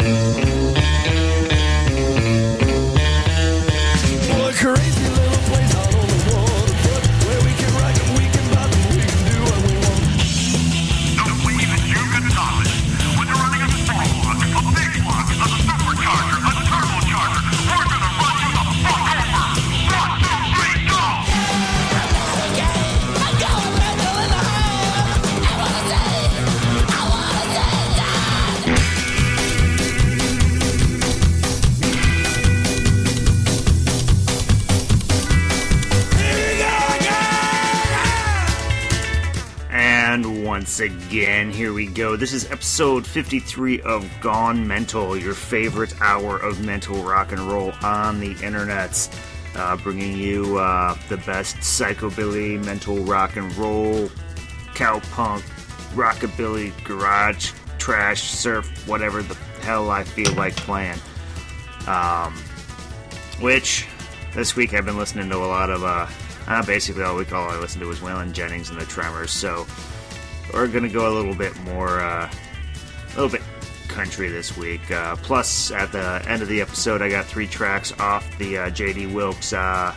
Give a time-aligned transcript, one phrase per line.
[0.00, 0.49] Well, a
[41.90, 42.16] go.
[42.16, 47.72] This is episode 53 of Gone Mental, your favorite hour of mental rock and roll
[47.82, 49.12] on the internets.
[49.56, 54.08] Uh, bringing you uh, the best psychobilly, mental rock and roll,
[54.74, 55.40] cowpunk,
[55.94, 60.98] rockabilly, garage, trash, surf, whatever the hell I feel like playing.
[61.88, 62.34] Um,
[63.40, 63.88] which
[64.34, 66.06] this week I've been listening to a lot of uh,
[66.46, 69.32] uh basically all week all I listened to was Waylon Jennings and the Tremors.
[69.32, 69.66] So
[70.52, 73.42] we're gonna go a little bit more, uh, a little bit
[73.88, 74.90] country this week.
[74.90, 78.70] Uh, plus, at the end of the episode, I got three tracks off the uh,
[78.70, 79.94] JD Wilkes uh,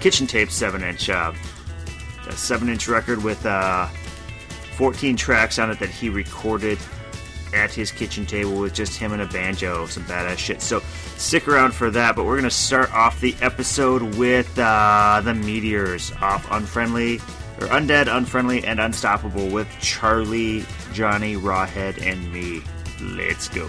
[0.00, 1.32] Kitchen Tape seven inch, uh,
[2.26, 3.86] a seven inch record with uh,
[4.76, 6.78] 14 tracks on it that he recorded
[7.54, 10.62] at his kitchen table with just him and a banjo, some badass shit.
[10.62, 10.80] So
[11.18, 12.16] stick around for that.
[12.16, 17.20] But we're gonna start off the episode with uh, the Meteors off Unfriendly
[17.62, 22.62] or Undead, Unfriendly, and Unstoppable with Charlie, Johnny, Rawhead, and me.
[23.00, 23.68] Let's go.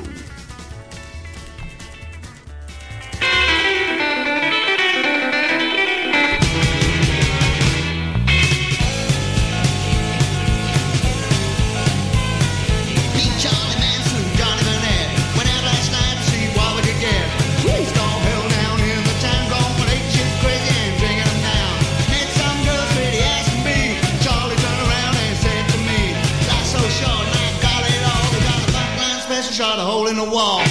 [30.13, 30.61] In the wall.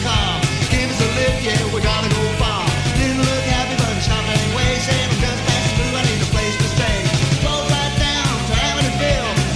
[0.00, 0.40] Car.
[0.72, 2.64] Give us a lift, yeah, we gotta go far.
[2.96, 4.70] Didn't look happy, but anyway.
[4.80, 6.98] Said I'm just passing through, I need a place to stay.
[7.44, 8.56] Drove right down to.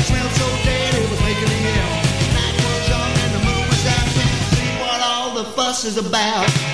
[0.04, 1.94] Smelled so dead, it was making me ill.
[2.36, 4.08] Night was young and the moon was out.
[4.52, 6.73] See what all the fuss is about.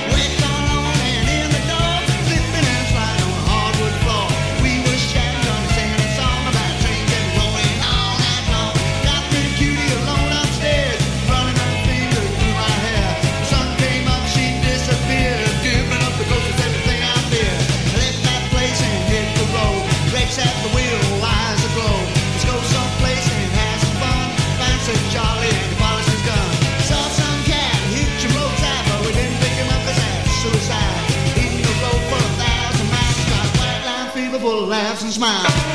[34.70, 35.69] Laughs and smiles.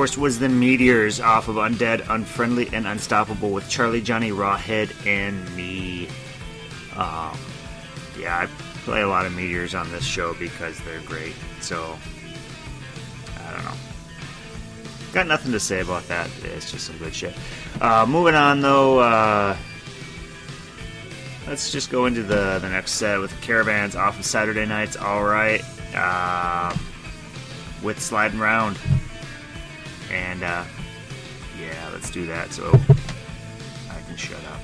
[0.00, 5.54] course, was the Meteors off of Undead, Unfriendly, and Unstoppable with Charlie, Johnny, Rawhead, and
[5.54, 6.08] me.
[6.96, 7.38] Um,
[8.18, 8.46] yeah, I
[8.84, 11.34] play a lot of Meteors on this show because they're great.
[11.60, 11.98] So,
[13.46, 13.74] I don't know.
[15.12, 16.30] Got nothing to say about that.
[16.44, 17.34] It's just some good shit.
[17.78, 19.54] Uh, moving on, though, uh,
[21.46, 24.96] let's just go into the, the next set with Caravans off of Saturday nights.
[24.96, 25.62] All right.
[25.94, 26.74] Uh,
[27.82, 28.78] with Sliding Round.
[30.10, 30.64] And uh,
[31.60, 32.68] yeah, let's do that so
[33.90, 34.60] I can shut up.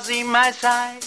[0.00, 1.04] Was in my sight.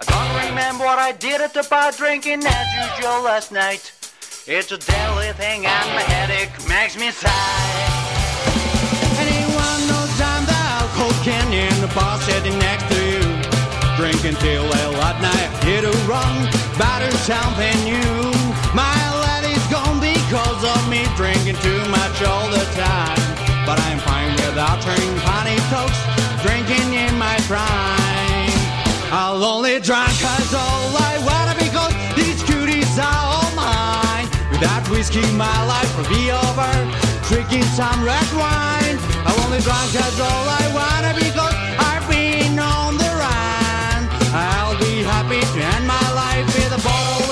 [0.00, 3.90] I don't remember what I did at the bar drinking as usual last night.
[4.46, 7.32] It's a deadly thing and my headache makes me sigh.
[9.18, 13.24] Anyone knows I'm the alcohol can in the bar sitting next to you.
[13.98, 16.46] Drinking till late at night, hit a run,
[16.78, 18.30] batter something new.
[18.70, 23.01] My lady's gone because of me drinking too much all the time.
[29.42, 34.28] Only drink cause all I wanna because these cuties are all mine.
[34.50, 36.70] Without whiskey, my life will be over.
[37.26, 38.96] Drinking some red wine.
[39.26, 41.54] I'll only drink cause all I wanna because
[41.90, 44.00] I've been on the run.
[44.30, 47.31] I'll be happy to end my life with a bottle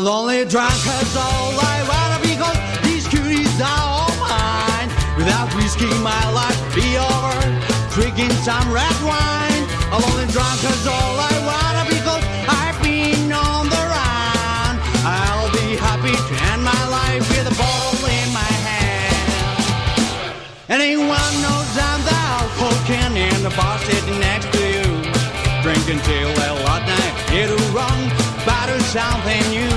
[0.00, 2.56] I'll only drink cause all I wanna because
[2.88, 4.88] these cuties are all mine.
[5.18, 7.36] Without whiskey, my life be over.
[7.92, 9.62] Drinking some red wine.
[9.92, 14.80] I'll only drink cause all I wanna because I've been on the run.
[15.04, 19.60] I'll be happy to end my life with a bottle in my hand.
[20.70, 24.88] Anyone knows I'm the alcohol can in the bar sitting next to you.
[25.60, 28.19] Drinking till well at night, it'll run, batter
[28.90, 29.70] something new.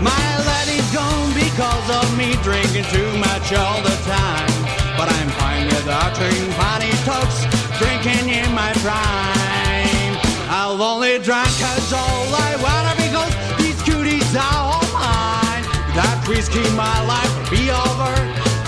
[0.00, 4.56] My lady's gone because of me drinking too much all the time.
[4.96, 7.44] But I'm fine without drinking funny talks,
[7.76, 10.16] drinking in my prime.
[10.48, 15.64] I'll only drink cause all I wanna because these cuties are all mine.
[15.92, 18.12] That whiskey, my life will be over.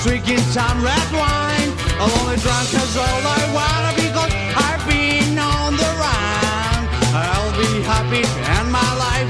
[0.04, 1.72] Drinking some red wine.
[1.96, 6.80] I'll only drink cause all I wanna because I've been on the run.
[7.16, 9.29] I'll be happy end my life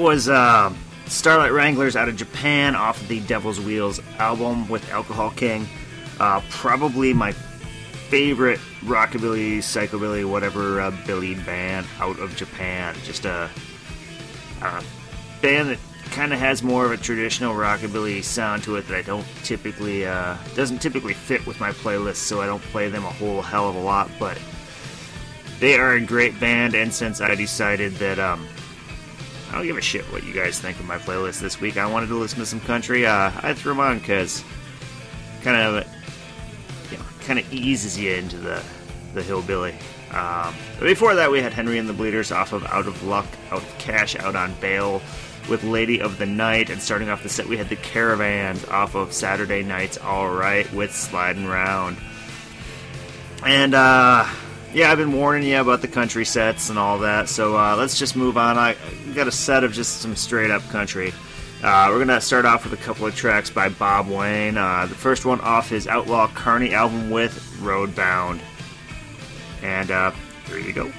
[0.00, 0.72] was uh,
[1.06, 5.66] Starlight Wranglers out of Japan off of the Devil's Wheels album with Alcohol King.
[6.18, 12.94] Uh, probably my favorite rockabilly, psychobilly, whatever uh, Billy band out of Japan.
[13.04, 13.50] Just a,
[14.62, 14.82] a
[15.42, 15.78] band that
[16.10, 20.06] kind of has more of a traditional rockabilly sound to it that I don't typically
[20.06, 23.68] uh, doesn't typically fit with my playlist, so I don't play them a whole hell
[23.68, 24.38] of a lot, but.
[25.58, 28.48] They are a great band, and since I decided that um,
[29.50, 31.76] I don't give a shit what you guys think of my playlist this week.
[31.76, 33.04] I wanted to listen to some country.
[33.04, 34.44] Uh, I threw them on because
[35.42, 35.86] kind of,
[36.90, 38.62] you know, kind of eases you into the
[39.12, 39.74] the hillbilly.
[40.12, 43.62] Um, before that, we had Henry and the Bleeders off of Out of Luck, Out
[43.62, 45.02] of Cash, Out on Bail
[45.48, 46.70] with Lady of the Night.
[46.70, 50.70] And starting off the set, we had the Caravans off of Saturday Night's All Right
[50.72, 51.96] with Sliding Round.
[53.44, 54.28] And uh,
[54.72, 57.28] yeah, I've been warning you about the country sets and all that.
[57.28, 58.56] So uh, let's just move on.
[58.58, 58.76] I
[59.14, 61.12] got a set of just some straight up country.
[61.62, 64.56] Uh, we're gonna start off with a couple of tracks by Bob Wayne.
[64.56, 68.40] Uh, the first one off his Outlaw Carnie album with Roadbound.
[69.62, 70.12] And uh,
[70.46, 70.90] here you go.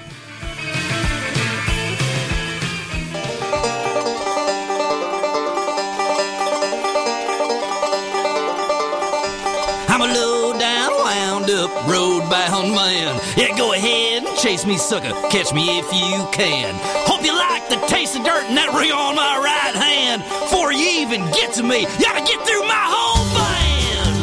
[11.88, 13.20] Road bound man.
[13.36, 15.12] Yeah, go ahead and chase me, sucker.
[15.30, 16.74] Catch me if you can.
[17.08, 20.22] Hope you like the taste of dirt and that ring on my right hand.
[20.48, 24.22] Before you even get to me, you gotta get through my whole band.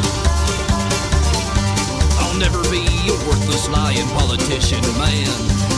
[2.22, 5.30] I'll never be a worthless lying politician, man.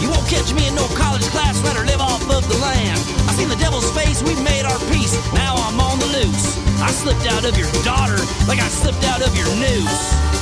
[0.03, 2.99] You won't catch me in no college class, rather live off of the land.
[3.29, 6.59] I seen the devil's face, we made our peace, now I'm on the loose.
[6.83, 8.19] I slipped out of your daughter
[8.51, 10.42] like I slipped out of your noose.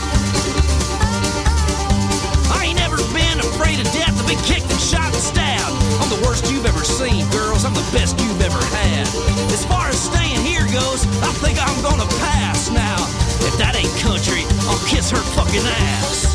[3.70, 4.18] Afraid of death.
[4.18, 5.74] I've been kicked and shot and stabbed.
[6.02, 7.64] I'm the worst you've ever seen, girls.
[7.64, 9.06] I'm the best you've ever had.
[9.52, 12.98] As far as staying here goes, I think I'm gonna pass now.
[13.46, 16.34] If that ain't country, I'll kiss her fucking ass.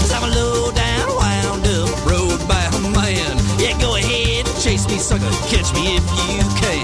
[0.00, 3.38] Cause I'm a low down, wound up, road bound man.
[3.58, 6.83] Yeah, go ahead, chase me, sucker, catch me if you can.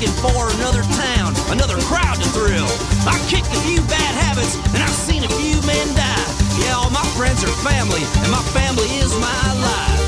[0.00, 2.68] Looking for another town, another crowd to thrill.
[3.04, 6.28] I've kicked a few bad habits and I've seen a few men die.
[6.62, 10.00] Yeah, all my friends are family, and my family is my life.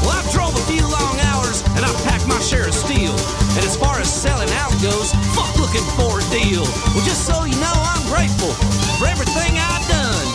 [0.00, 3.12] Well, I've drove a few long hours and I've packed my share of steel.
[3.58, 6.64] And as far as selling out goes, fuck looking for a deal.
[6.96, 8.52] Well, just so you know, I'm grateful
[8.96, 10.26] for everything I've done,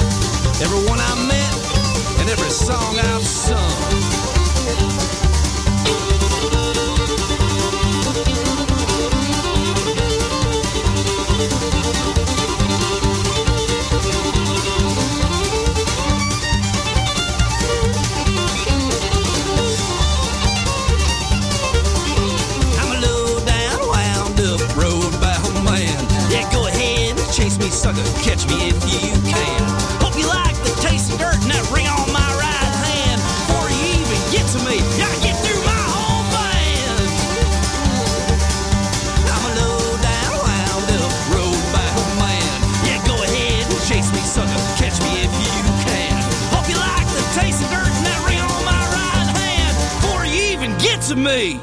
[0.61, 1.55] everyone I met,
[2.21, 4.08] and every song I've sung.
[27.95, 29.61] Sucker, catch me if you can.
[30.01, 33.17] Hope you like the taste of dirt and that ring on my right hand.
[33.17, 37.09] Before you even get to me, gotta get through my whole band.
[39.25, 42.57] I'm a low down, wound up, road bound man.
[42.85, 45.57] Yeah, go ahead, and chase me, sucker, catch me if you
[45.89, 46.13] can.
[46.53, 49.73] Hope you like the taste of dirt and that ring on my right hand.
[49.97, 51.57] Before you even get to me.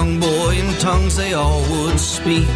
[0.00, 2.48] Young boy, in tongues they all would speak.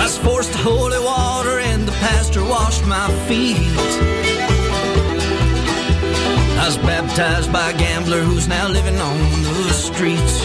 [0.00, 3.56] I was forced to holy water, and the pastor washed my feet.
[6.62, 9.18] I was baptized by a gambler who's now living on
[9.68, 10.36] the streets.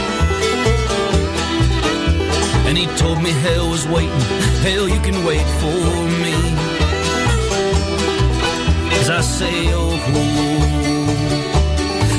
[2.67, 4.26] And he told me hell was waiting.
[4.67, 5.80] Hell, you can wait for
[6.23, 6.36] me.
[8.99, 9.93] As I say, oh,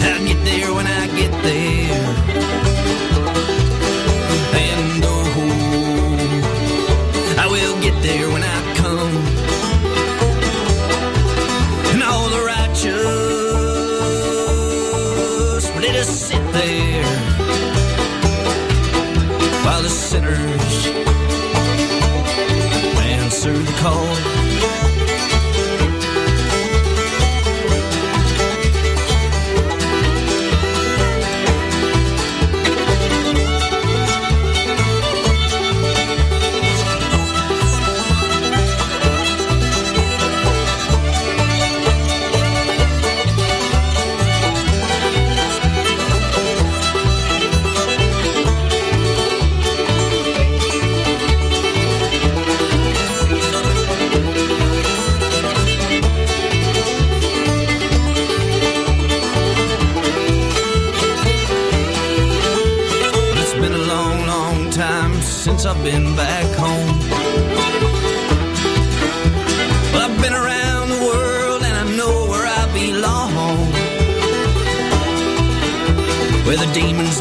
[0.09, 1.84] I'll get there when I get there.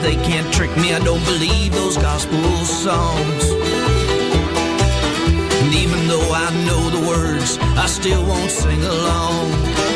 [0.04, 0.94] They can't trick me.
[0.94, 3.44] I don't believe those gospel songs.
[5.62, 9.93] And even though I know the words, I still won't sing along.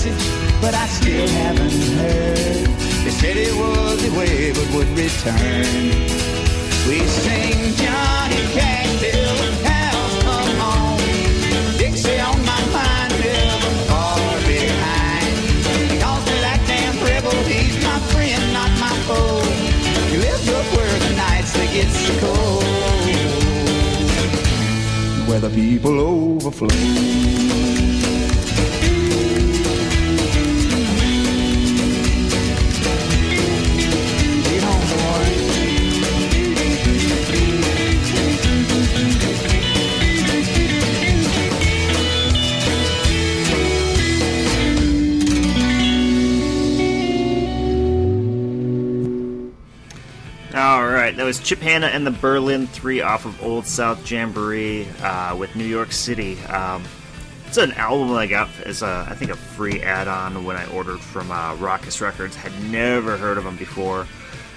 [0.00, 2.66] Message, but I still haven't heard.
[3.04, 5.66] They said he was away, but would return.
[6.88, 9.02] We sing Johnny Cash
[9.64, 11.00] house come home.
[11.78, 15.36] Dixie on my mind, never far behind.
[15.76, 15.98] Me
[16.44, 19.42] that damn rebel, he's my friend, not my foe.
[20.10, 22.64] He lives up where the nights they get so cold.
[25.28, 27.79] Where the people overflow.
[51.30, 55.64] Was Chip Hanna and the Berlin Three off of Old South Jamboree uh, with New
[55.64, 56.36] York City.
[56.46, 56.82] Um,
[57.46, 60.98] it's an album I got as a, I think a free add-on when I ordered
[60.98, 62.34] from uh, Raucous Records.
[62.34, 64.08] Had never heard of them before.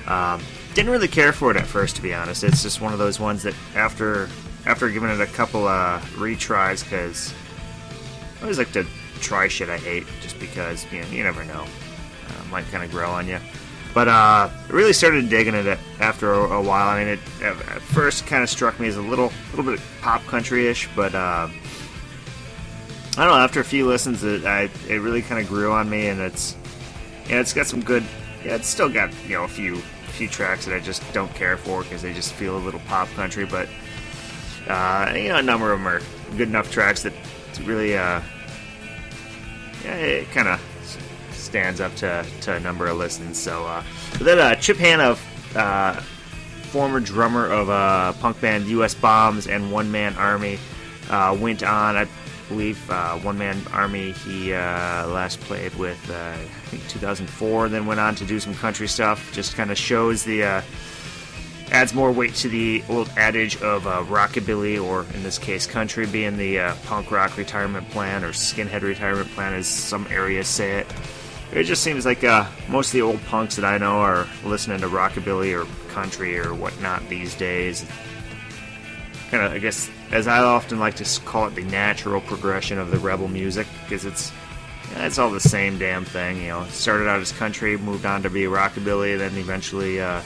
[0.07, 0.41] Um,
[0.73, 2.43] didn't really care for it at first, to be honest.
[2.43, 4.27] It's just one of those ones that after
[4.65, 7.35] after giving it a couple uh, retries, because
[8.39, 8.83] I always like to
[9.19, 12.89] try shit I hate, just because you know you never know, uh, might kind of
[12.89, 13.37] grow on you.
[13.93, 16.87] But uh, really started digging it after a, a while.
[16.89, 20.25] I mean, it at first kind of struck me as a little, little bit pop
[20.25, 23.35] country-ish, but uh, I don't know.
[23.35, 26.55] After a few listens, it I, it really kind of grew on me, and it's
[27.29, 28.03] yeah, it's got some good.
[28.43, 29.75] Yeah, it's still got you know a few
[30.13, 33.07] few tracks that I just don't care for because they just feel a little pop
[33.09, 33.69] country, but
[34.67, 36.01] uh, you know a number of them are
[36.37, 37.13] good enough tracks that
[37.63, 38.21] really uh,
[39.83, 40.59] yeah, it kind of
[41.53, 43.39] stands up to, to a number of listens.
[43.39, 43.83] So, uh,
[44.19, 45.15] then uh, Chip Hanna,
[45.55, 45.93] uh,
[46.63, 48.95] former drummer of uh, punk band U.S.
[48.95, 50.57] Bombs and One Man Army,
[51.11, 51.95] uh, went on.
[51.95, 52.07] I
[52.49, 56.37] believe uh, One Man Army he uh, last played with uh, I
[56.71, 57.69] think 2004.
[57.69, 59.31] Then went on to do some country stuff.
[59.31, 60.43] Just kind of shows the.
[60.43, 60.61] Uh,
[61.71, 66.05] adds more weight to the old adage of uh, rockabilly, or in this case, country,
[66.07, 70.79] being the uh, punk rock retirement plan or skinhead retirement plan, as some areas say
[70.79, 70.87] it.
[71.55, 74.79] It just seems like uh, most of the old punks that I know are listening
[74.79, 77.85] to rockabilly or country or whatnot these days.
[79.29, 82.89] Kind of, I guess, as I often like to call it, the natural progression of
[82.89, 84.31] the rebel music, because it's
[84.95, 86.41] it's all the same damn thing.
[86.41, 90.23] You know, started out as country, moved on to be rockabilly, then eventually uh,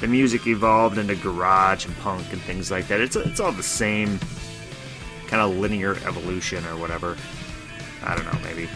[0.00, 3.02] the music evolved into garage and punk and things like that.
[3.02, 4.18] It's it's all the same
[5.26, 7.18] kind of linear evolution or whatever.
[8.02, 8.66] I don't know, maybe.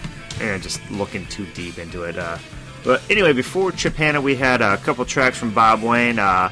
[0.41, 2.19] Eh, just looking too deep into it.
[2.19, 2.39] Uh,
[2.85, 6.19] but anyway, before Chip Hanna, we had a couple tracks from Bob Wayne.
[6.19, 6.51] Uh,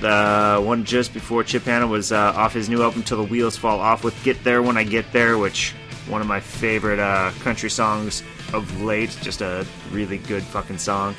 [0.00, 3.56] the one just before Chip Hanna was uh, off his new album "Till the Wheels
[3.56, 5.74] Fall Off" with "Get There When I Get There," which
[6.08, 8.22] one of my favorite uh, country songs
[8.52, 9.16] of late.
[9.22, 11.14] Just a really good fucking song.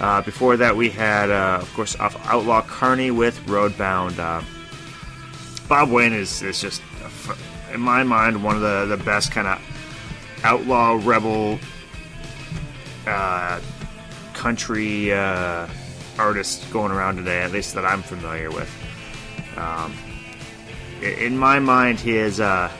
[0.00, 4.16] Uh, before that, we had, uh, of course, off Outlaw Carnie with Roadbound.
[5.68, 6.80] Bob Wayne is, is just,
[7.74, 9.60] in my mind, one of the, the best kind of
[10.44, 11.58] outlaw rebel
[13.06, 13.60] uh,
[14.34, 15.66] country uh,
[16.18, 18.70] artists going around today, at least that I'm familiar with.
[19.56, 19.94] Um,
[21.02, 22.70] in my mind, his uh,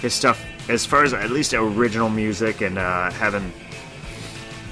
[0.00, 3.52] his stuff, as far as at least original music and uh, having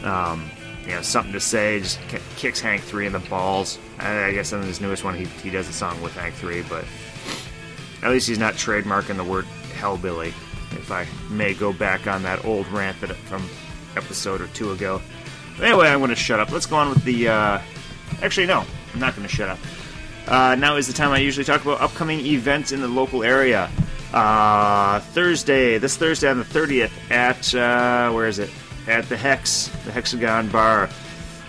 [0.04, 0.50] um,
[0.82, 1.98] you know something to say, just
[2.36, 3.78] kicks Hank Three in the balls.
[3.98, 6.62] I, I guess in his newest one, he, he does a song with Hank Three,
[6.62, 6.84] but
[8.02, 10.32] at least he's not trademarking the word hellbilly.
[10.72, 13.48] If I may go back on that old rant that from
[13.96, 15.00] episode or two ago.
[15.56, 16.50] But anyway, I'm going to shut up.
[16.52, 17.28] Let's go on with the.
[17.28, 17.60] Uh,
[18.22, 19.58] actually, no, I'm not going to shut up.
[20.26, 23.70] Uh, now is the time I usually talk about upcoming events in the local area.
[24.12, 28.50] Uh, Thursday, this Thursday on the 30th at uh, where is it?
[28.88, 30.88] At the Hex, the Hexagon Bar.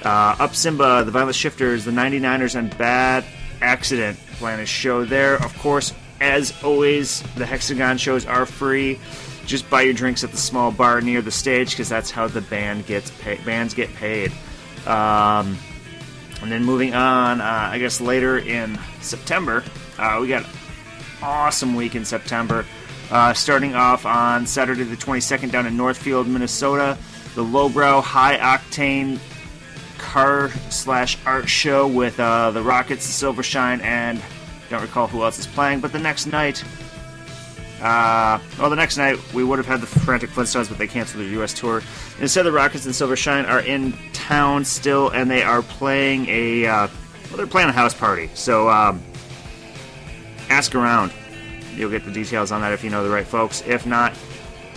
[0.03, 3.23] Uh, Up Simba, the Violent Shifters, the 99ers, and Bad
[3.61, 5.35] Accident plan a show there.
[5.35, 8.99] Of course, as always, the Hexagon shows are free.
[9.45, 12.41] Just buy your drinks at the small bar near the stage because that's how the
[12.41, 14.31] band gets pay- bands get paid.
[14.85, 15.57] Um,
[16.41, 19.63] And then moving on, uh, I guess later in September,
[19.99, 20.43] uh, we got
[21.21, 22.65] awesome week in September.
[23.11, 26.97] Uh, starting off on Saturday the 22nd down in Northfield, Minnesota,
[27.35, 29.19] the Lowbrow High Octane
[29.99, 34.19] Car slash Art Show with uh, the Rockets, the Silvershine, and
[34.71, 35.81] don't recall who else is playing.
[35.81, 36.63] But the next night,
[37.81, 41.23] uh, well, the next night we would have had the Frantic Flintstones, but they canceled
[41.23, 41.53] their U.S.
[41.53, 41.83] tour.
[42.19, 46.87] Instead, the Rockets and Silvershine are in town still, and they are playing a uh,
[47.29, 48.29] well, they're playing a house party.
[48.33, 49.01] So um,
[50.49, 51.13] ask around.
[51.75, 53.63] You'll get the details on that if you know the right folks.
[53.65, 54.13] If not,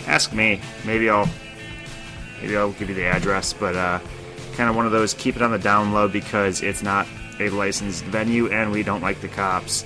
[0.07, 0.61] ask me.
[0.85, 1.29] Maybe I'll
[2.41, 3.53] maybe I'll give you the address.
[3.53, 3.99] But uh,
[4.53, 7.05] kind of one of those keep it on the down low because it's not
[7.39, 9.85] a licensed venue, and we don't like the cops.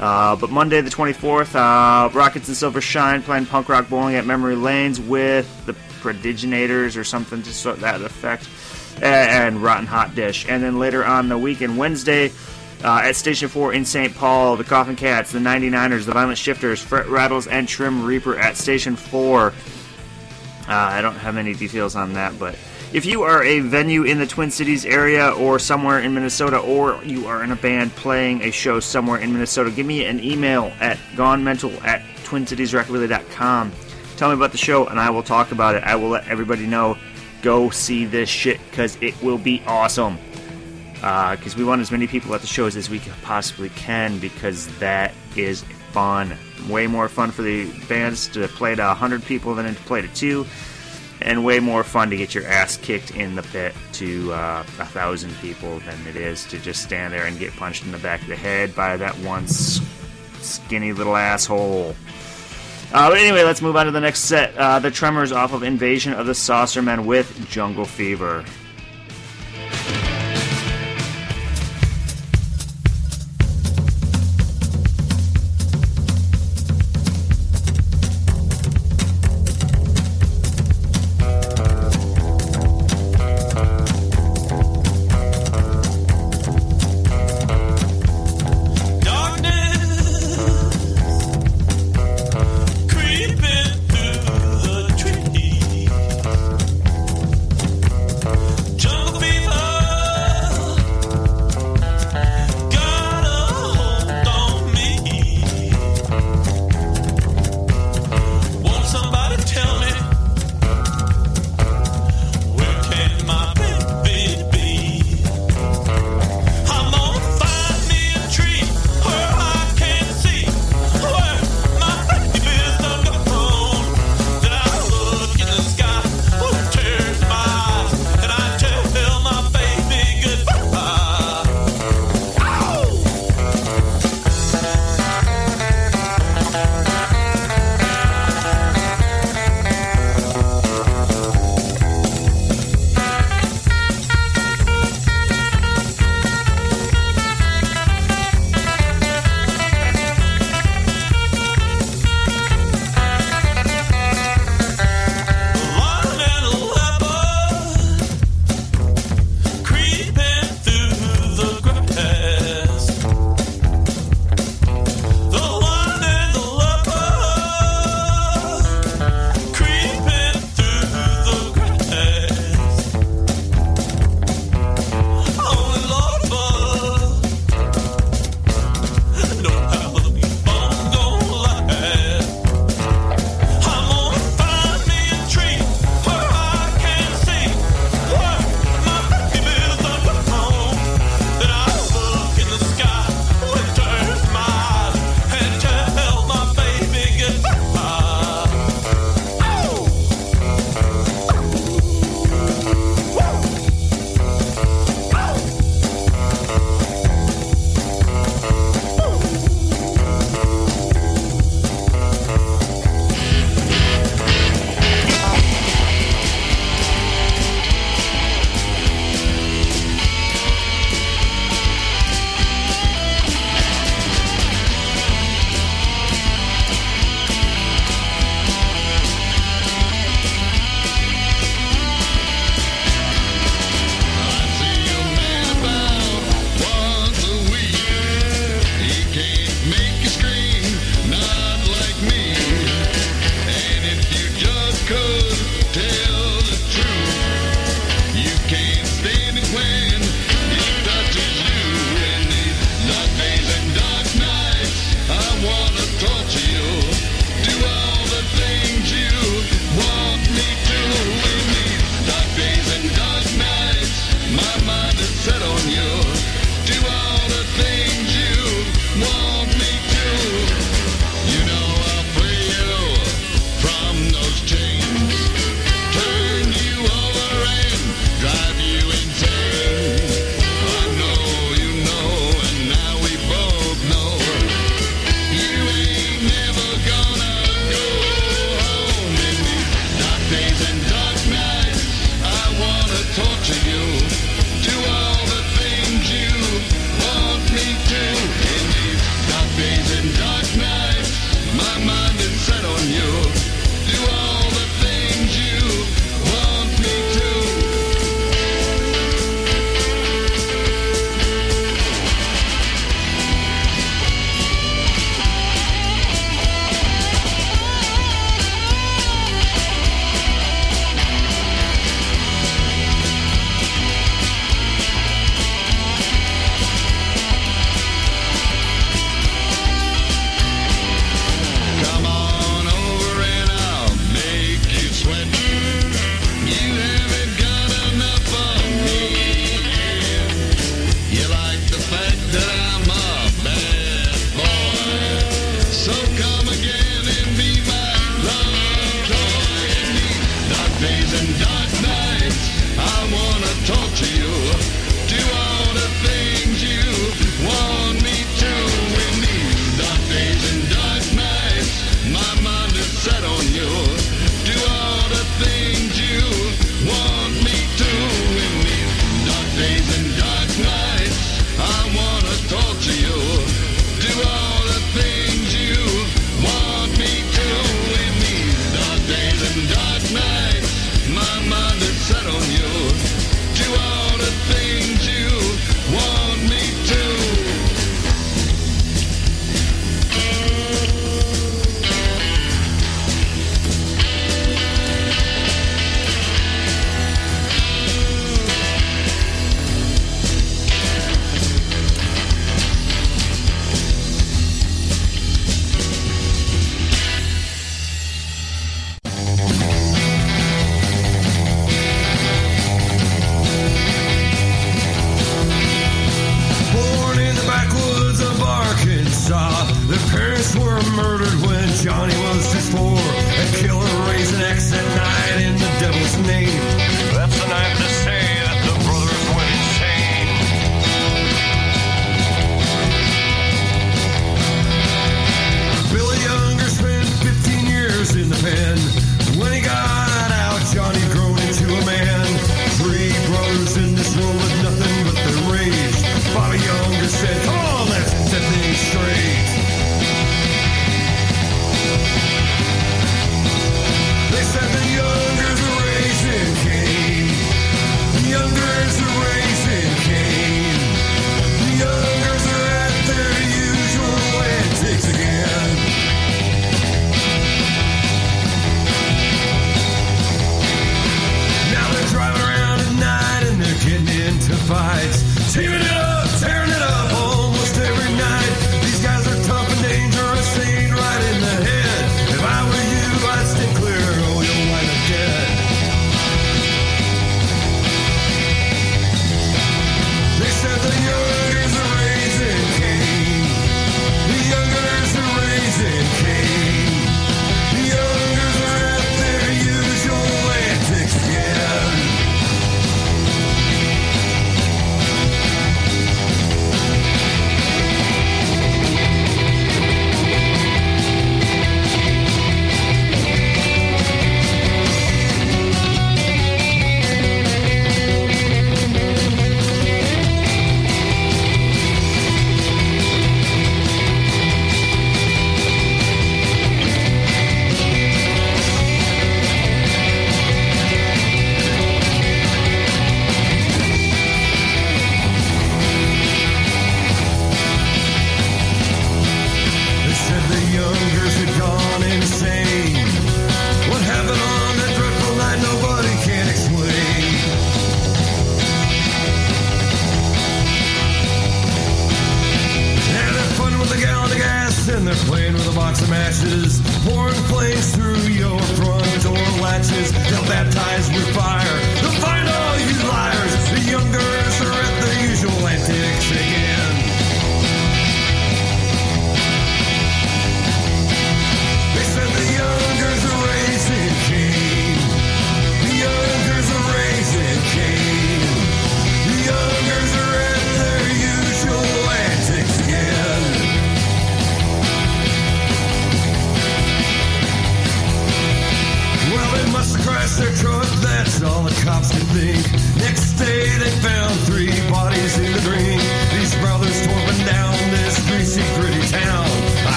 [0.00, 4.56] Uh, but Monday the 24th, uh, Rockets and Silvershine playing punk rock bowling at Memory
[4.56, 8.48] Lanes with the Prodiginators or something to sort that effect,
[9.02, 10.46] and Rotten Hot Dish.
[10.48, 12.32] And then later on the weekend, Wednesday,
[12.82, 14.14] uh, at Station 4 in St.
[14.14, 18.56] Paul, the Coffin Cats, the 99ers, the Violent Shifters, Fret Rattles, and Trim Reaper at
[18.56, 19.48] Station 4.
[19.48, 19.52] Uh,
[20.66, 22.56] I don't have any details on that, but
[22.92, 27.02] if you are a venue in the Twin Cities area or somewhere in Minnesota, or
[27.04, 30.72] you are in a band playing a show somewhere in Minnesota, give me an email
[30.80, 33.72] at gonemental at twincitiesrockabilly.com.
[34.16, 35.84] Tell me about the show, and I will talk about it.
[35.84, 36.98] I will let everybody know.
[37.42, 40.18] Go see this shit because it will be awesome.
[41.00, 44.66] Uh, because we want as many people at the shows as we possibly can because
[44.78, 46.36] that is fun.
[46.68, 50.08] Way more fun for the bands to play to 100 people than to play to
[50.08, 50.44] two
[51.22, 54.86] and way more fun to get your ass kicked in the pit to uh, a
[54.86, 58.22] thousand people than it is to just stand there and get punched in the back
[58.22, 61.94] of the head by that one skinny little asshole.
[62.92, 64.56] Uh, but anyway, let's move on to the next set.
[64.56, 68.44] Uh, the Tremors off of Invasion of the Saucermen with Jungle Fever.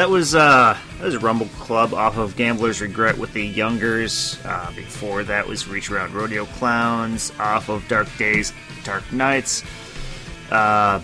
[0.00, 4.38] That was uh, that was Rumble Club off of Gambler's Regret with the Youngers.
[4.46, 9.62] Uh, before that was Reach Around Rodeo Clowns off of Dark Days, Dark Nights.
[10.50, 11.02] Uh,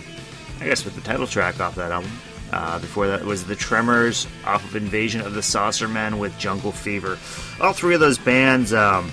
[0.59, 2.09] I guess with the title track off that album.
[2.51, 6.71] Uh, before that was the Tremors off of Invasion of the Saucer Men with Jungle
[6.71, 7.19] Fever.
[7.61, 9.11] All three of those bands, um,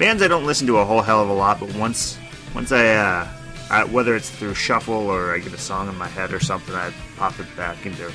[0.00, 2.18] bands I don't listen to a whole hell of a lot, but once
[2.56, 3.28] once I, uh,
[3.70, 6.74] I whether it's through shuffle or I get a song in my head or something,
[6.74, 8.10] I pop it back into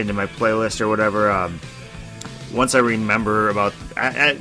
[0.00, 1.30] into my playlist or whatever.
[1.30, 1.60] Um,
[2.52, 4.36] once I remember about, I, I,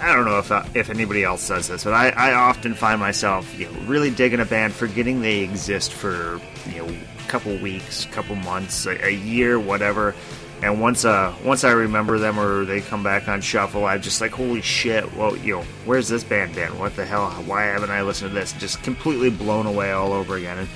[0.00, 3.00] I don't know if uh, if anybody else says this, but I, I often find
[3.00, 6.40] myself you know really digging a band, forgetting they exist for
[6.70, 10.14] you know a couple weeks, couple months, a, a year, whatever.
[10.62, 14.20] And once uh once I remember them or they come back on shuffle, I'm just
[14.20, 15.14] like, holy shit!
[15.14, 16.78] Well, you know, where's this band been?
[16.78, 17.30] What the hell?
[17.46, 18.52] Why haven't I listened to this?
[18.54, 20.58] Just completely blown away all over again.
[20.58, 20.68] And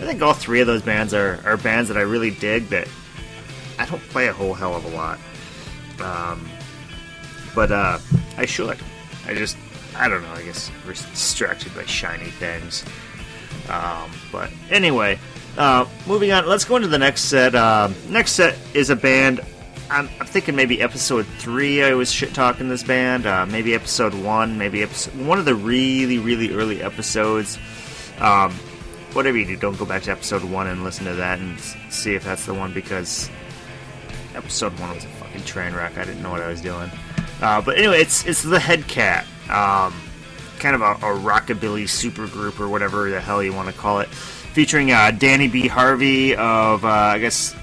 [0.00, 2.88] I think all three of those bands are, are bands that I really dig that
[3.78, 5.18] I don't play a whole hell of a lot.
[6.00, 6.48] Um,
[7.54, 7.98] but uh,
[8.36, 8.78] I should.
[9.26, 9.56] I just,
[9.96, 10.32] I don't know.
[10.32, 12.84] I guess we're distracted by shiny things.
[13.68, 15.18] Um, but anyway,
[15.56, 16.46] uh, moving on.
[16.46, 17.54] Let's go into the next set.
[17.54, 19.40] Um next set is a band.
[19.90, 21.82] I'm, I'm thinking maybe episode three.
[21.82, 23.26] I was shit talking this band.
[23.26, 24.56] Uh, maybe episode one.
[24.56, 27.58] Maybe episode one of the really, really early episodes.
[28.18, 28.52] Um,
[29.12, 31.60] whatever you do, don't go back to episode one and listen to that and
[31.90, 33.28] see if that's the one because
[34.34, 35.96] episode one was a fucking train wreck.
[35.98, 36.90] I didn't know what I was doing.
[37.40, 39.94] Uh, but anyway, it's it's the Head Cat, um,
[40.58, 44.08] kind of a, a rockabilly supergroup or whatever the hell you want to call it,
[44.08, 45.66] featuring uh, Danny B.
[45.66, 47.54] Harvey of uh, I guess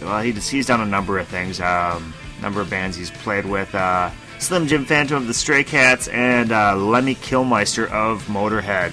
[0.00, 3.74] well he's he's done a number of things, um, number of bands he's played with.
[3.74, 8.92] Uh, Slim Jim Phantom of the Stray Cats and uh, Lemmy Kilmister of Motorhead.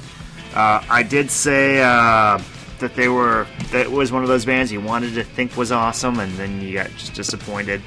[0.54, 1.82] Uh, I did say
[2.84, 6.20] that they were that was one of those bands you wanted to think was awesome,
[6.20, 7.82] and then you got just disappointed.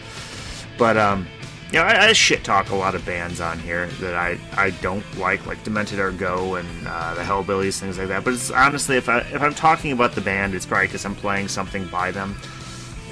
[0.78, 1.26] But um,
[1.72, 4.70] you know, I, I shit talk a lot of bands on here that I, I
[4.70, 8.24] don't like, like Demented Are Go and uh, the Hellbillies, things like that.
[8.24, 11.16] But it's honestly, if I if I'm talking about the band, it's probably because I'm
[11.16, 12.36] playing something by them.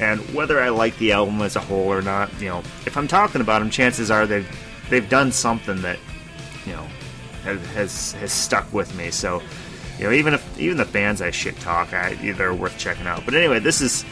[0.01, 3.07] And whether I like the album as a whole or not, you know, if I'm
[3.07, 4.49] talking about them, chances are they've
[4.89, 5.99] they've done something that
[6.65, 6.87] you know
[7.43, 9.11] has has, has stuck with me.
[9.11, 9.43] So
[9.99, 13.25] you know, even if even the bands I shit talk, they're worth checking out.
[13.25, 14.05] But anyway, this is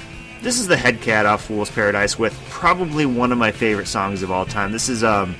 [0.42, 4.30] this is the Headcat off Fool's Paradise with probably one of my favorite songs of
[4.30, 4.72] all time.
[4.72, 5.36] This is um,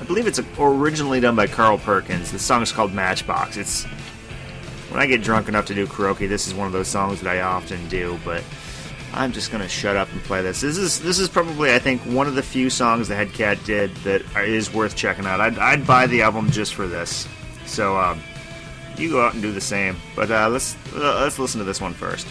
[0.00, 2.30] I believe it's originally done by Carl Perkins.
[2.30, 3.56] The song is called Matchbox.
[3.56, 3.84] It's
[4.90, 7.30] when I get drunk enough to do karaoke, this is one of those songs that
[7.30, 8.18] I often do.
[8.24, 8.42] But
[9.12, 10.60] I'm just gonna shut up and play this.
[10.60, 13.94] This is this is probably I think one of the few songs the Headcat did
[13.98, 15.40] that is worth checking out.
[15.40, 17.26] I'd, I'd buy the album just for this.
[17.66, 18.20] So um,
[18.98, 19.96] you go out and do the same.
[20.16, 22.26] But uh, let's uh, let's listen to this one first.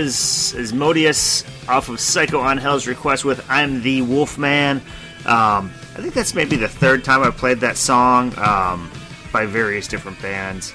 [0.00, 4.78] Was Asmodeus off of Psycho on Hell's request with "I'm the Wolfman."
[5.26, 8.90] Um, I think that's maybe the third time I've played that song um,
[9.32, 10.72] by various different bands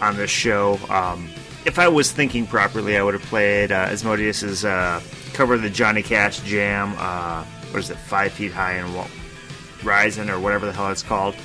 [0.00, 0.78] on this show.
[0.90, 1.30] Um,
[1.64, 5.00] if I was thinking properly, I would have played uh, Asmodeus's uh,
[5.32, 6.94] cover of the Johnny Cash Jam.
[6.98, 7.96] Uh, what is it?
[7.96, 9.06] Five Feet High and Wa-
[9.84, 11.36] Rising, or whatever the hell it's called.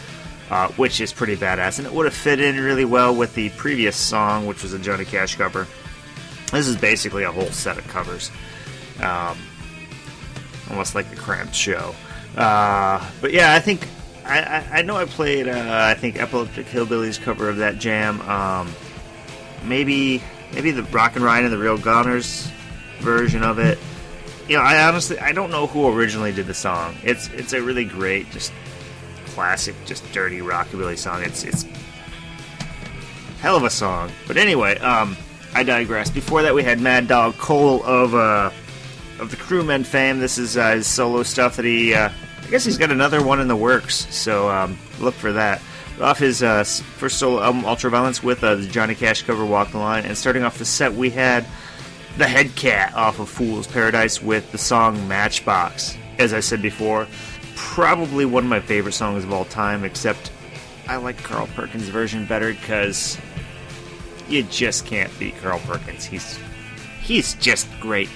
[0.49, 3.49] Uh, which is pretty badass, and it would have fit in really well with the
[3.51, 5.65] previous song, which was a Johnny Cash cover.
[6.61, 8.29] This is basically a whole set of covers,
[8.99, 9.35] um,
[10.69, 11.95] almost like the Cramped show.
[12.37, 13.87] Uh, but yeah, I think
[14.23, 18.21] I, I, know I played uh, I think Epileptic Hillbillies cover of that jam.
[18.29, 18.71] Um,
[19.63, 20.21] maybe
[20.53, 22.47] maybe the Rockin' Ryan and the Real Goners
[22.99, 23.79] version of it.
[24.47, 26.95] You know, I honestly I don't know who originally did the song.
[27.03, 28.53] It's it's a really great, just
[29.29, 31.23] classic, just dirty rockabilly song.
[31.23, 31.65] It's it's
[33.39, 34.11] hell of a song.
[34.27, 35.17] But anyway, um,
[35.53, 36.09] I digress.
[36.09, 38.51] Before that, we had Mad Dog Cole of uh,
[39.19, 40.19] of the Krewmen fame.
[40.19, 41.93] This is uh, his solo stuff that he.
[41.93, 42.09] Uh,
[42.41, 45.61] I guess he's got another one in the works, so um, look for that.
[46.01, 49.77] Off his uh, first solo album, Ultraviolence, with uh, the Johnny Cash cover "Walk the
[49.77, 51.45] Line," and starting off the set, we had
[52.17, 55.97] the Head Cat off of Fool's Paradise with the song Matchbox.
[56.17, 57.07] As I said before,
[57.55, 60.31] probably one of my favorite songs of all time, except
[60.87, 63.17] I like Carl Perkins' version better because
[64.27, 66.05] you just can't beat Carl Perkins.
[66.05, 66.39] He's
[67.01, 68.09] he's just great,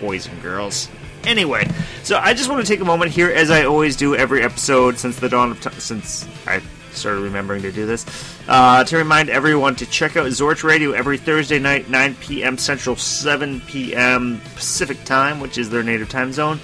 [0.00, 0.88] boys and girls.
[1.24, 1.68] Anyway,
[2.02, 4.98] so I just want to take a moment here, as I always do every episode
[4.98, 8.06] since the dawn of time, since I started remembering to do this,
[8.48, 12.56] uh, to remind everyone to check out Zorch Radio every Thursday night, 9 p.m.
[12.56, 14.40] Central, 7 p.m.
[14.54, 16.58] Pacific Time, which is their native time zone.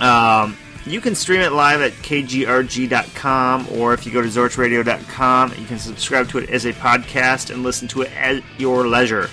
[0.00, 0.56] Um,
[0.86, 5.78] you can stream it live at kgrg.com, or if you go to zorchradio.com, you can
[5.78, 9.30] subscribe to it as a podcast and listen to it at your leisure.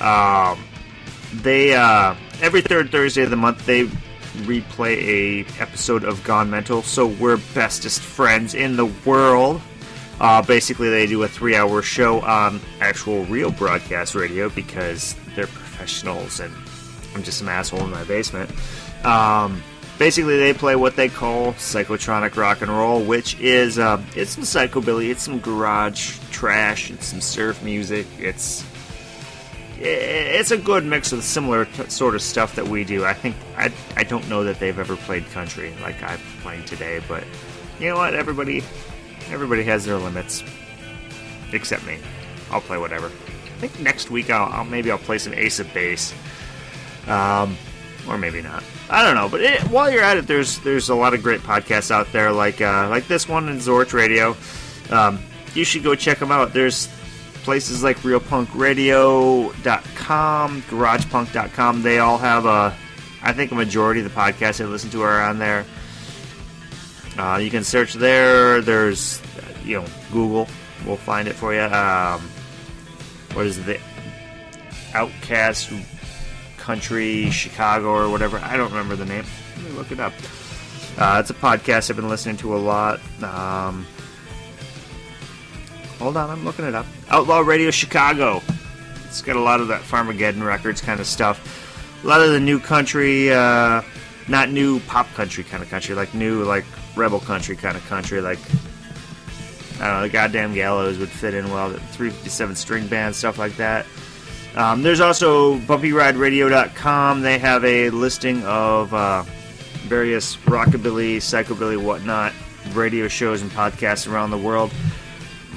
[0.00, 0.58] Um,
[1.34, 3.86] they uh, every third Thursday of the month they
[4.44, 6.82] replay a episode of Gone Mental.
[6.82, 9.60] So we're bestest friends in the world.
[10.20, 16.40] Uh, basically, they do a three-hour show on actual real broadcast radio because they're professionals
[16.40, 16.54] and
[17.14, 18.50] I'm just an asshole in my basement.
[19.04, 19.62] Um,
[19.98, 24.44] basically they play what they call psychotronic rock and roll, which is uh, it's some
[24.44, 28.64] psychobilly, it's some garage trash, it's some surf music, it's
[29.84, 33.04] it's a good mix of similar t- sort of stuff that we do.
[33.04, 37.00] I think I I don't know that they've ever played country like I'm playing today,
[37.08, 37.24] but
[37.80, 38.14] you know what?
[38.14, 38.62] Everybody
[39.30, 40.44] everybody has their limits,
[41.52, 41.98] except me.
[42.50, 43.06] I'll play whatever.
[43.06, 46.12] I think next week I'll, I'll maybe I'll play some Ace of Base,
[47.06, 47.56] um,
[48.08, 48.62] or maybe not.
[48.92, 49.28] I don't know.
[49.28, 52.30] But it, while you're at it, there's there's a lot of great podcasts out there,
[52.30, 54.36] like uh, like this one in Zorch Radio.
[54.90, 55.18] Um,
[55.54, 56.52] you should go check them out.
[56.52, 56.88] There's
[57.42, 61.82] places like realpunkradio.com, garagepunk.com.
[61.82, 62.74] They all have a,
[63.22, 65.64] I think a majority of the podcasts I listen to are on there.
[67.18, 68.60] Uh, you can search there.
[68.60, 69.22] There's,
[69.64, 70.46] you know, Google
[70.86, 71.60] will find it for you.
[71.60, 72.20] Um,
[73.34, 73.64] what is?
[73.64, 73.78] The
[74.94, 75.70] Outcast
[76.62, 78.38] Country Chicago or whatever.
[78.38, 79.24] I don't remember the name.
[79.56, 80.12] Let me look it up.
[80.96, 83.00] Uh, it's a podcast I've been listening to a lot.
[83.20, 83.84] Um,
[85.98, 86.86] hold on, I'm looking it up.
[87.10, 88.40] Outlaw Radio Chicago.
[89.06, 92.00] It's got a lot of that Farmageddon Records kind of stuff.
[92.04, 93.82] A lot of the new country, uh,
[94.28, 98.20] not new pop country kind of country, like new like rebel country kind of country,
[98.20, 98.38] like
[99.80, 101.70] I don't know, the goddamn gallows would fit in well.
[101.70, 103.84] The 357 string band, stuff like that.
[104.56, 107.22] Um, there's also BumpyRideRadio.com.
[107.22, 109.22] They have a listing of uh,
[109.86, 112.32] various rockabilly, psychobilly, whatnot
[112.74, 114.72] radio shows and podcasts around the world.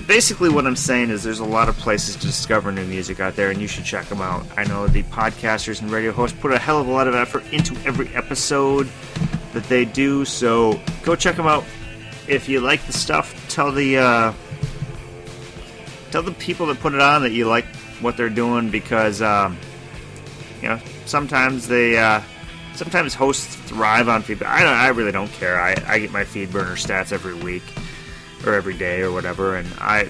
[0.08, 3.36] Basically, what I'm saying is there's a lot of places to discover new music out
[3.36, 4.46] there, and you should check them out.
[4.56, 7.44] I know the podcasters and radio hosts put a hell of a lot of effort
[7.52, 8.90] into every episode
[9.54, 11.64] that they do, so go check them out.
[12.28, 14.34] If you like the stuff, tell the uh,
[16.12, 17.66] tell the people that put it on that you like
[18.02, 19.58] what they're doing because um,
[20.62, 22.22] you know sometimes they uh,
[22.76, 24.50] sometimes hosts thrive on feedback.
[24.50, 24.74] I don't.
[24.74, 25.60] I really don't care.
[25.60, 27.64] I, I get my feed burner stats every week
[28.46, 30.10] or every day or whatever, and I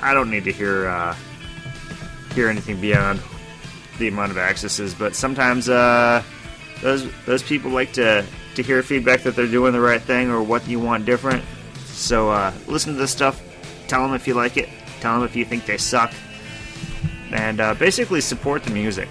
[0.00, 1.16] I, don't need to hear uh,
[2.34, 3.20] hear anything beyond
[3.98, 4.94] the amount of accesses.
[4.94, 6.22] But sometimes uh,
[6.82, 8.24] those those people like to
[8.54, 11.44] to hear feedback that they're doing the right thing or what you want different.
[11.86, 13.42] So uh, listen to this stuff.
[13.88, 14.68] Tell them if you like it.
[15.00, 16.12] Tell them if you think they suck.
[17.32, 19.08] And uh, basically support the music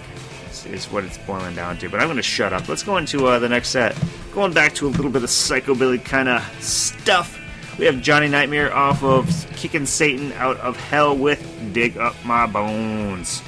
[0.65, 1.89] is, what it's boiling down to.
[1.89, 2.67] But I'm going to shut up.
[2.67, 3.97] Let's go into uh, the next set.
[4.33, 7.39] Going back to a little bit of psychobilly kind of stuff.
[7.77, 12.45] We have Johnny Nightmare off of Kicking Satan Out of Hell with Dig Up My
[12.45, 13.41] Bones.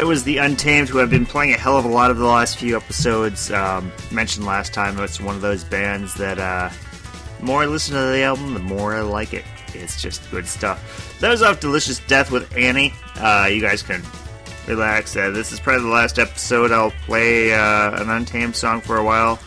[0.00, 2.24] That was the Untamed, who have been playing a hell of a lot of the
[2.24, 3.50] last few episodes.
[3.50, 6.70] Um, mentioned last time, it's one of those bands that uh,
[7.38, 9.44] the more I listen to the album, the more I like it.
[9.74, 11.18] It's just good stuff.
[11.20, 12.94] That was off Delicious Death with Annie.
[13.16, 14.02] Uh, you guys can
[14.66, 15.14] relax.
[15.14, 19.04] Uh, this is probably the last episode I'll play uh, an Untamed song for a
[19.04, 19.38] while.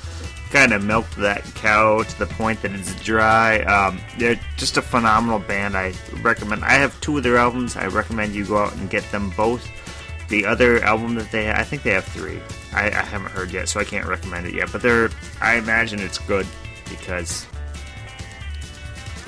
[0.52, 3.62] Kind of milked that cow to the point that it's dry.
[3.62, 5.76] Um, they're just a phenomenal band.
[5.76, 6.64] I recommend.
[6.64, 7.76] I have two of their albums.
[7.76, 9.68] I recommend you go out and get them both.
[10.34, 12.40] The other album that they, I think they have three.
[12.74, 14.72] I, I haven't heard yet, so I can't recommend it yet.
[14.72, 16.48] But they're, I imagine it's good
[16.90, 17.46] because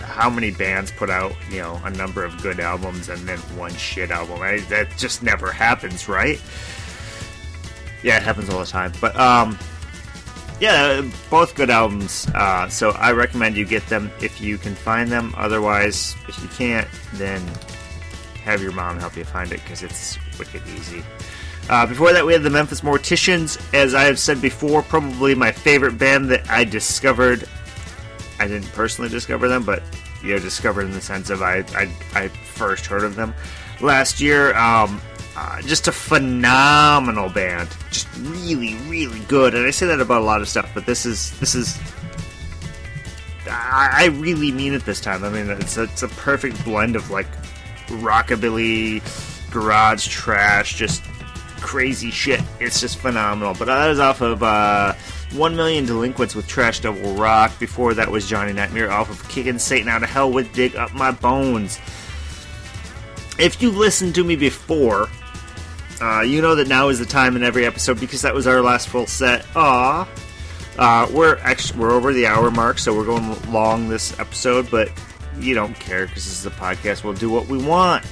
[0.01, 3.72] how many bands put out, you know, a number of good albums and then one
[3.76, 4.41] shit album?
[4.41, 6.41] I, that just never happens, right?
[8.01, 8.91] Yeah, it happens all the time.
[8.99, 9.60] But um,
[10.60, 12.28] yeah, both good albums.
[12.34, 15.36] Uh, so I recommend you get them if you can find them.
[15.38, 17.47] Otherwise, if you can't, then
[18.45, 21.03] have your mom help you find it because it's wicked easy.
[21.67, 23.59] Uh, before that, we had the Memphis Morticians.
[23.73, 27.49] As I have said before, probably my favorite band that I discovered.
[28.39, 29.81] I didn't personally discover them, but
[30.23, 33.33] you know, discovered in the sense of I I, I first heard of them
[33.81, 34.55] last year.
[34.55, 35.01] Um,
[35.35, 39.55] uh, just a phenomenal band, just really, really good.
[39.55, 41.79] And I say that about a lot of stuff, but this is this is.
[43.47, 45.23] I, I really mean it this time.
[45.23, 47.27] I mean, it's a, it's a perfect blend of like
[47.88, 49.01] rockabilly,
[49.51, 51.03] garage trash, just
[51.61, 52.41] crazy shit.
[52.59, 53.55] It's just phenomenal.
[53.57, 54.93] But that was off of uh,
[55.33, 57.57] One Million Delinquents with Trash Double Rock.
[57.59, 60.93] Before that was Johnny Nightmare off of Kicking Satan Out of Hell with Dig Up
[60.93, 61.79] My Bones.
[63.38, 65.09] If you listened to me before,
[66.01, 68.61] uh, you know that now is the time in every episode because that was our
[68.61, 69.45] last full set.
[69.55, 70.07] Aw.
[70.77, 74.91] Uh, we're actually we're over the hour mark, so we're going long this episode, but
[75.39, 77.03] you don't care because this is a podcast.
[77.03, 78.05] We'll do what we want.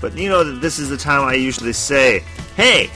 [0.00, 2.22] But you know that this is the time I usually say,
[2.56, 2.90] "Hey,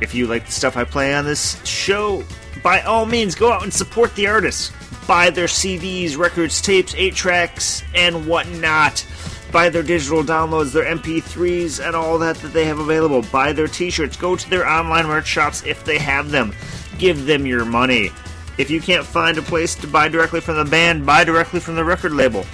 [0.00, 2.24] if you like the stuff I play on this show,
[2.62, 4.72] by all means go out and support the artists.
[5.06, 9.04] Buy their CDs, records, tapes, eight tracks, and whatnot."
[9.52, 13.22] buy their digital downloads, their MP3s, and all that that they have available.
[13.32, 14.16] Buy their t-shirts.
[14.16, 16.52] Go to their online merch shops if they have them.
[16.98, 18.10] Give them your money.
[18.58, 21.76] If you can't find a place to buy directly from the band, buy directly from
[21.76, 22.44] the record label.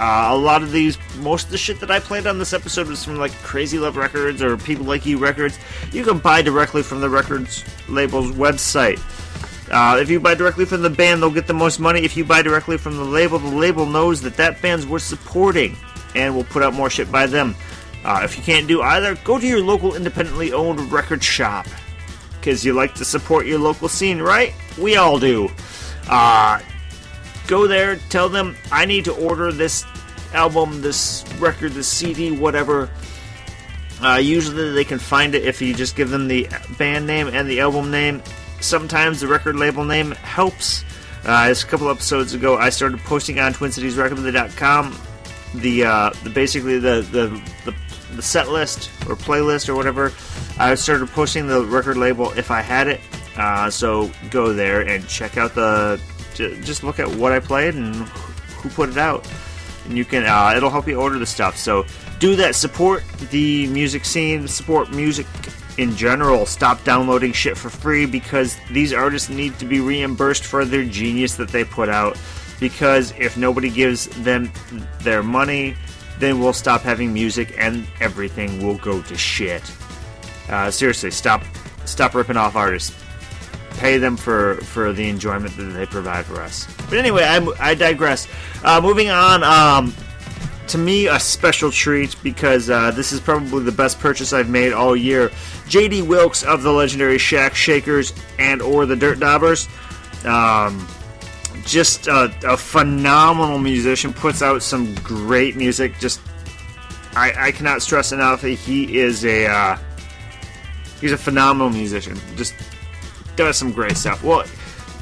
[0.00, 2.88] Uh, a lot of these, most of the shit that I played on this episode
[2.88, 5.58] was from like Crazy Love Records or People Like You Records.
[5.92, 8.98] You can buy directly from the records label's website.
[9.70, 12.00] Uh, if you buy directly from the band, they'll get the most money.
[12.00, 15.76] If you buy directly from the label, the label knows that that band's worth supporting
[16.14, 17.54] and will put out more shit by them.
[18.02, 21.66] Uh, if you can't do either, go to your local independently owned record shop
[22.38, 24.54] because you like to support your local scene, right?
[24.78, 25.50] We all do.
[26.08, 26.58] Uh,
[27.46, 29.84] go there, tell them I need to order this
[30.32, 32.90] album, this record, this CD, whatever.
[34.02, 37.48] Uh, usually they can find it if you just give them the band name and
[37.48, 38.22] the album name.
[38.60, 40.84] Sometimes the record label name helps.
[41.24, 44.96] Uh, a couple episodes ago, I started posting on TwinCitiesRecord.com
[45.54, 47.74] the, uh, the basically the, the the
[48.16, 50.12] the set list or playlist or whatever.
[50.58, 53.00] I started posting the record label if I had it.
[53.36, 56.00] Uh, so go there and check out the.
[56.34, 59.26] Just look at what I played and who put it out,
[59.86, 60.24] and you can.
[60.24, 61.56] Uh, it'll help you order the stuff.
[61.56, 61.84] So
[62.18, 62.54] do that.
[62.54, 64.46] Support the music scene.
[64.48, 65.26] Support music
[65.78, 66.46] in general.
[66.46, 71.36] Stop downloading shit for free because these artists need to be reimbursed for their genius
[71.36, 72.18] that they put out.
[72.58, 74.52] Because if nobody gives them
[75.00, 75.74] their money,
[76.18, 79.62] then we'll stop having music and everything will go to shit.
[80.48, 81.42] Uh, seriously, stop
[81.86, 82.94] stop ripping off artists.
[83.76, 86.66] Pay them for, for the enjoyment that they provide for us.
[86.88, 88.28] But anyway, I, I digress.
[88.62, 89.94] Uh, moving on, um,
[90.68, 94.72] to me, a special treat because uh, this is probably the best purchase I've made
[94.72, 95.30] all year.
[95.68, 96.02] J.D.
[96.02, 99.68] Wilkes of the legendary Shack Shakers and or the Dirt Daubers.
[100.24, 100.86] Um,
[101.64, 105.98] just a, a phenomenal musician, puts out some great music.
[105.98, 106.20] Just
[107.16, 109.78] I, I cannot stress enough he is a uh,
[111.00, 112.18] he's a phenomenal musician.
[112.36, 112.54] Just
[113.36, 114.22] does some great stuff.
[114.22, 114.44] Well,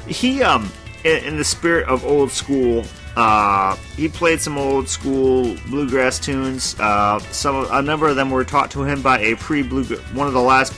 [0.07, 0.71] he um
[1.03, 2.83] in, in the spirit of old school,
[3.15, 6.75] uh, he played some old school bluegrass tunes.
[6.79, 10.27] Uh, some a number of them were taught to him by a pre blue one
[10.27, 10.73] of the last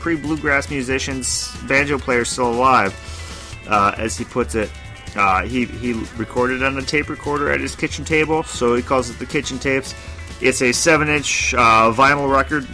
[0.00, 2.94] pre bluegrass musicians, banjo player still alive,
[3.68, 4.70] uh, as he puts it.
[5.14, 9.08] Uh, he he recorded on a tape recorder at his kitchen table, so he calls
[9.08, 9.94] it the kitchen tapes.
[10.40, 12.66] It's a seven-inch uh, vinyl record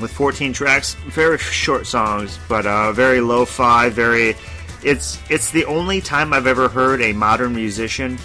[0.00, 3.88] with 14 tracks, very short songs, but uh, very lo-fi.
[3.90, 4.34] Very,
[4.82, 8.18] it's it's the only time I've ever heard a modern musician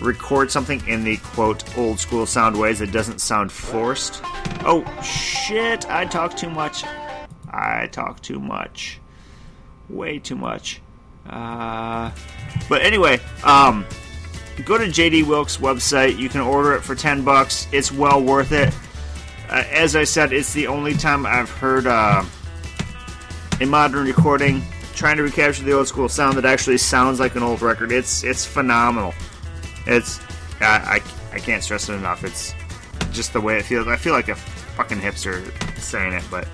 [0.00, 4.20] record something in the quote old school sound ways that doesn't sound forced.
[4.64, 5.88] Oh shit!
[5.90, 6.84] I talk too much.
[7.50, 9.00] I talk too much.
[9.88, 10.80] Way too much.
[11.28, 12.10] Uh,
[12.68, 13.86] but anyway, um,
[14.64, 16.18] go to JD Wilkes' website.
[16.18, 17.66] You can order it for ten bucks.
[17.72, 18.72] It's well worth it.
[19.48, 22.24] Uh, as I said, it's the only time I've heard uh,
[23.60, 24.62] a modern recording
[24.94, 27.92] trying to recapture the old school sound that actually sounds like an old record.
[27.92, 29.14] It's it's phenomenal.
[29.86, 30.20] It's
[30.60, 31.00] I,
[31.32, 32.24] I, I can't stress it enough.
[32.24, 32.54] It's
[33.12, 33.86] just the way it feels.
[33.86, 36.46] I feel like a fucking hipster saying it, but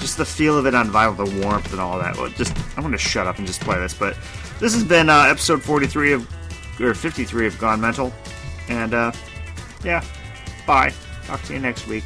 [0.00, 2.16] just the feel of it on vinyl, the warmth and all that.
[2.16, 3.94] Well, just I'm gonna shut up and just play this.
[3.94, 4.16] But
[4.60, 6.28] this has been uh, episode 43 of
[6.80, 8.12] or 53 of Gone Mental,
[8.68, 9.12] and uh,
[9.84, 10.04] yeah,
[10.66, 10.92] bye.
[11.24, 12.04] Talk to you next week.